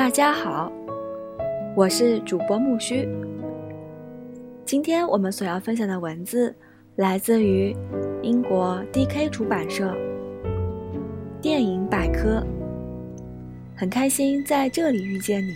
[0.00, 0.72] 大家好，
[1.76, 3.06] 我是主播木须。
[4.64, 6.56] 今天我们所要分享的文字
[6.96, 7.76] 来自于
[8.22, 9.92] 英国 D.K 出版社
[11.42, 12.40] 《电影百科》，
[13.76, 15.52] 很开心在这里遇见你。《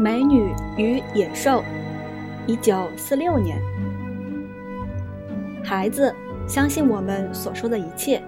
[0.00, 1.60] 美女与野兽》，
[2.46, 3.60] 一九四六年。
[5.64, 6.14] 孩子，
[6.46, 8.22] 相信我们所说的一切。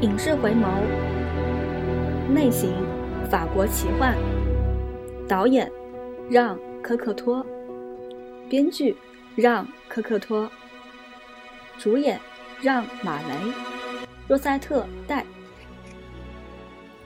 [0.00, 0.66] 影视回眸，
[2.34, 2.72] 类型：
[3.30, 4.16] 法国奇幻，
[5.28, 5.70] 导演：
[6.28, 7.46] 让·科克托。
[8.52, 8.94] 编剧
[9.34, 10.46] 让·科克托，
[11.78, 12.20] 主演
[12.60, 13.34] 让·马雷，
[14.28, 15.24] 若塞特·戴。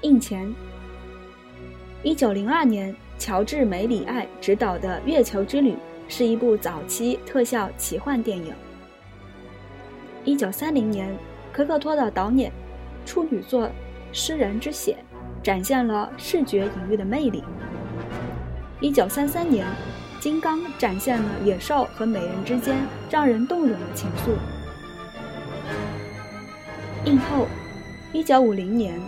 [0.01, 0.53] 印钱。
[2.03, 5.75] 一九零二年，乔治·梅里爱执导的《月球之旅》
[6.09, 8.53] 是一部早期特效奇幻电影。
[10.25, 11.17] 一九三零年，
[11.53, 12.51] 科克托的导演
[13.05, 13.69] 处女作
[14.11, 14.97] 《诗人之血》
[15.45, 17.45] 展现了视觉隐喻的魅力。
[18.81, 19.65] 一九三三年。
[20.21, 22.77] 金刚展现了野兽和美人之间
[23.11, 24.31] 让人动容的情愫。
[27.05, 27.47] 映后，
[28.13, 29.01] 一九五零年，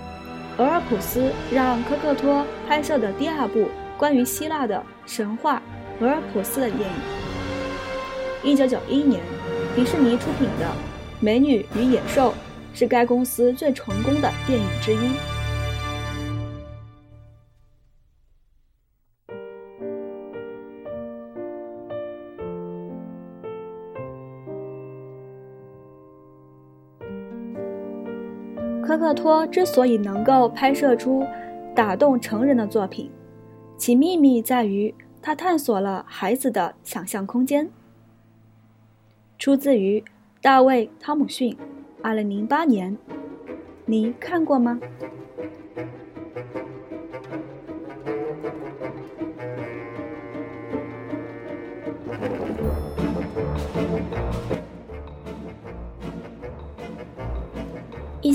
[0.58, 5.60] 俄尔普斯让科克托拍摄的第二部关于希腊的神话
[6.00, 6.96] 俄尔普斯的电影。
[8.44, 9.20] 一九九一年，
[9.74, 10.66] 迪士尼出品的
[11.18, 12.30] 《美女与野兽》
[12.78, 15.37] 是该公司最成功的电影之一。
[29.08, 31.26] 帕托之所以能够拍摄出
[31.74, 33.10] 打动成人的作品，
[33.78, 37.70] 其秘密在于他探索了孩子的想象空间。
[39.38, 40.04] 出自于
[40.42, 41.56] 大卫·汤姆逊，
[42.02, 42.98] 二零零八年，
[43.86, 44.78] 你看过吗？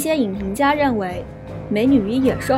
[0.03, 1.23] 一些影评家认为，
[1.73, 2.55] 《美女与野兽》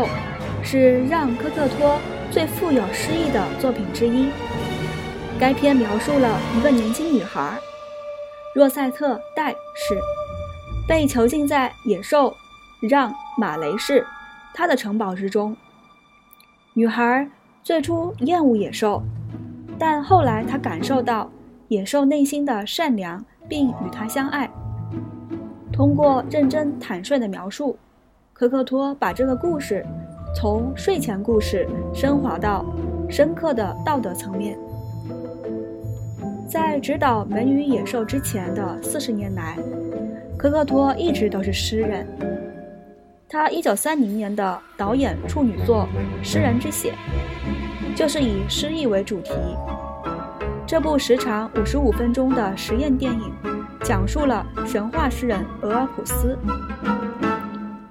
[0.64, 2.00] 是让·科克托
[2.32, 4.32] 最富有诗意的作品之一。
[5.40, 7.56] 该片描述了一个年轻女孩，
[8.56, 9.96] 若塞特·戴氏，
[10.88, 12.36] 被囚禁在野兽
[12.82, 14.04] 让·马雷氏
[14.52, 15.56] 他的城堡之中。
[16.74, 17.30] 女孩
[17.62, 19.04] 最初厌恶野兽，
[19.78, 21.30] 但后来她感受到
[21.68, 24.50] 野兽内心的善良，并与他相爱。
[25.76, 27.78] 通过认真坦率的描述，
[28.32, 29.86] 科克托把这个故事
[30.34, 32.66] 从睡前故事升华到
[33.10, 34.58] 深刻的道德层面。
[36.48, 39.58] 在执导《美女与野兽》之前的四十年来，
[40.38, 42.08] 科克托一直都是诗人。
[43.28, 45.86] 他1930年的导演处女作
[46.24, 46.94] 《诗人之血》
[47.98, 49.34] 就是以诗意为主题。
[50.66, 53.55] 这部时长55分钟的实验电影。
[53.86, 56.36] 讲述了神话诗人俄尔普斯。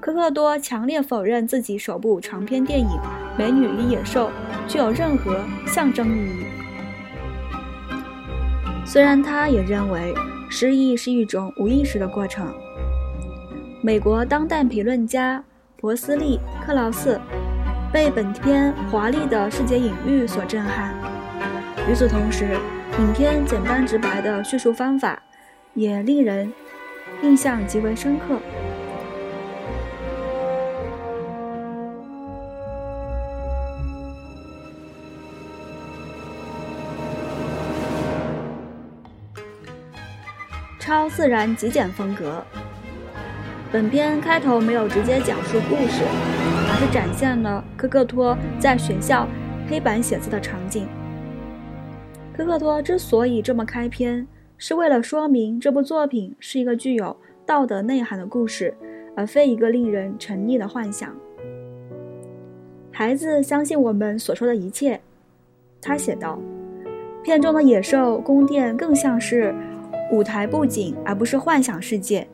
[0.00, 2.86] 科克多强烈否认自己首部长篇电影
[3.38, 4.26] 《美女与野兽》
[4.66, 5.38] 具有任何
[5.68, 6.44] 象征意义。
[8.84, 10.12] 虽然他也认为
[10.50, 12.52] 失忆是一种无意识的过程。
[13.80, 15.44] 美国当代评论家
[15.76, 17.20] 博斯利·克劳斯
[17.92, 20.92] 被本片华丽的世界隐喻所震撼。
[21.88, 22.58] 与此同时，
[22.98, 25.22] 影片简单直白的叙述方法。
[25.74, 26.52] 也令人
[27.22, 28.38] 印象极为深刻。
[40.78, 42.44] 超自然极简风格。
[43.72, 46.04] 本片开头没有直接讲述故事，
[46.68, 49.26] 而是展现了科克托在学校
[49.68, 50.86] 黑板写字的场景。
[52.36, 54.24] 科克托之所以这么开篇。
[54.56, 58.74] 是为了说明这部作品是一个具有道德内涵的故事，
[59.16, 61.14] 而非一个令人沉溺的幻想。
[62.90, 65.00] 孩子相信我们所说的一切，
[65.80, 66.38] 他写道。
[67.22, 69.54] 片中的野兽宫殿更像是
[70.12, 72.26] 舞台布景，而不是幻想世界。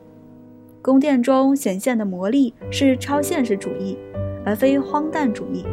[0.81, 3.97] 宫殿中显现的魔力是超现实主义，
[4.45, 5.65] 而非荒诞主义。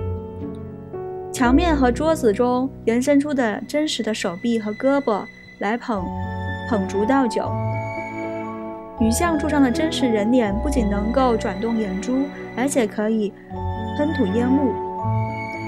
[1.33, 5.25] 墙面和桌子中延伸出的真实的手臂和胳膊
[5.59, 6.05] 来捧。
[6.69, 7.51] 捧烛倒酒。
[9.01, 12.25] 女像柱上的真实人脸不仅能够转动眼珠，
[12.57, 13.33] 而且可以
[13.97, 14.73] 喷吐烟雾。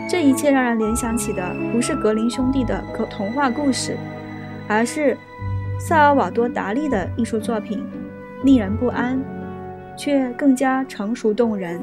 [0.09, 3.97] 这一切让人联想起的不是格林兄弟的可童话故事，
[4.67, 5.17] 而是
[5.79, 7.81] 萨尔瓦多·达利的艺术作品，
[8.43, 9.21] 令人不安，
[9.97, 11.81] 却更加成熟动人。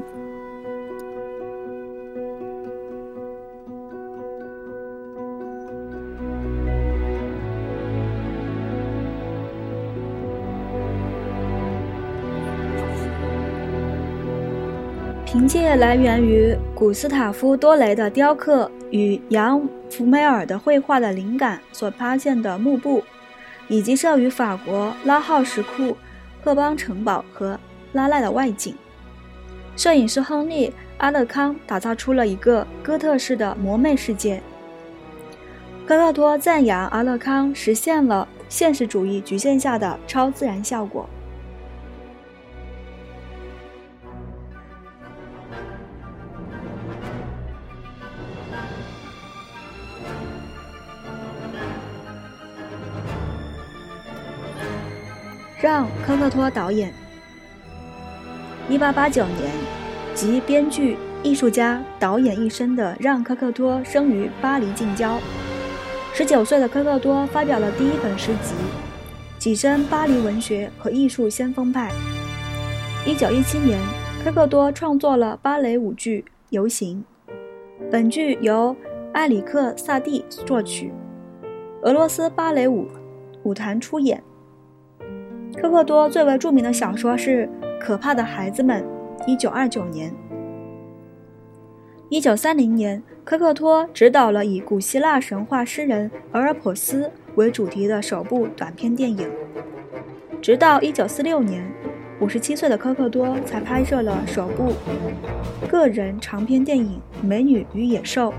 [15.68, 19.60] 凭借来源于古斯塔夫·多雷的雕刻与杨·
[19.90, 23.04] 福梅尔的绘画的灵感所发现的幕布，
[23.68, 25.94] 以及设于法国拉号石库
[26.42, 27.60] 赫邦城堡和
[27.92, 28.74] 拉赖的外景，
[29.76, 34.40] 摄影师亨利·阿勒康打造出了一个哥特式的魔魅世界。
[35.86, 41.06] 科克托赞扬阿勒康实现了现实主义局限下的超自然效果。
[55.60, 56.94] 让·科克托导演。
[58.68, 59.50] 一八八九年，
[60.14, 65.18] 集编剧、艺术家、导演一身的让·科克托生于巴黎近郊。
[66.14, 68.54] 十九岁的科克托发表了第一本诗集，
[69.40, 71.90] 跻身巴黎文学和艺术先锋派。
[73.04, 73.80] 一九一七年，
[74.22, 77.04] 科克托创作了芭蕾舞剧《游行》，
[77.90, 78.76] 本剧由
[79.14, 80.92] 埃里克·萨蒂作曲，
[81.82, 82.86] 俄罗斯芭蕾舞
[83.42, 84.22] 舞团出演。
[85.60, 87.46] 科克多最为著名的小说是
[87.80, 88.84] 《可怕的孩子们》，
[89.26, 90.14] 一九二九年。
[92.08, 99.28] 一九三零年，科克托执导了以古希腊神话诗人俄尔普斯为主题的首部短片电影。
[100.40, 101.68] 直到一九四六年，
[102.20, 104.74] 五十七岁的科克多才拍摄了首部
[105.68, 108.30] 个人长篇电影《美女与野兽》。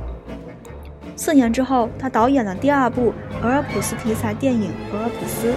[1.17, 3.11] 四年之后，他导演了第二部
[3.43, 5.49] 俄尔普斯题材电影《俄尔普斯》。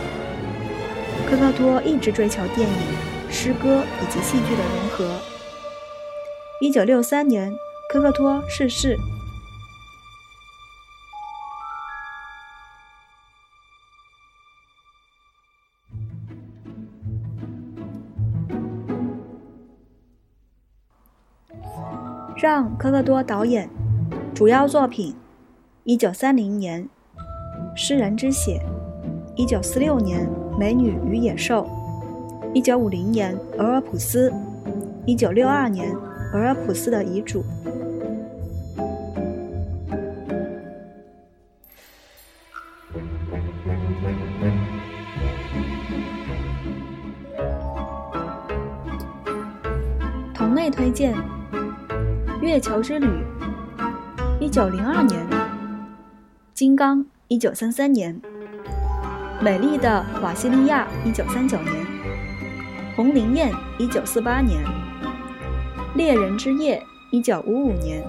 [1.32, 2.76] 科克托一直追求电影、
[3.31, 5.19] 诗歌以及戏剧的融合。
[6.61, 7.50] 一九六三年，
[7.88, 8.99] 科克托逝世。
[22.37, 23.70] 让·科克多导演，
[24.34, 25.17] 主要作品：
[25.84, 26.87] 一九三零年
[27.75, 28.62] 《诗人之血》，
[29.34, 30.26] 一九四六年。
[30.58, 31.66] 《美女与野兽》，
[32.54, 34.31] 一九五零年，《俄尔普斯》，
[35.06, 35.93] 一九六二年，
[36.32, 37.43] 《俄尔普斯的遗嘱》。
[50.32, 51.14] 同类推荐，
[52.40, 53.06] 《月球之旅》，
[54.38, 55.26] 一九零二年，
[56.55, 58.20] 《金刚》，一九三三年。
[59.42, 61.74] 美丽的瓦西利亚，一九三九年；
[62.94, 64.60] 红灵宴，一九四八年；
[65.96, 68.00] 猎人之夜，一九五五年。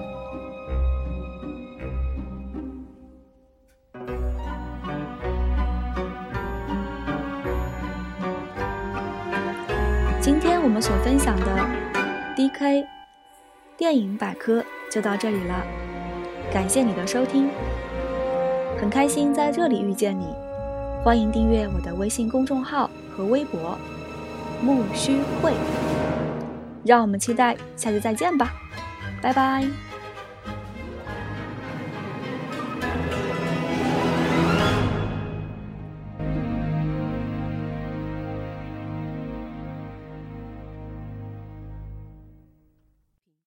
[10.20, 11.46] 今天我们所分享的
[12.36, 12.86] DK
[13.76, 15.66] 电影百科就到这里了，
[16.52, 17.48] 感谢你的收听，
[18.80, 20.43] 很开心在这里遇见你。
[21.04, 23.78] 欢迎订阅我的微信公众号和微博
[24.64, 25.52] “木须会”，
[26.82, 28.54] 让我们期待下次再见吧，
[29.20, 29.68] 拜拜。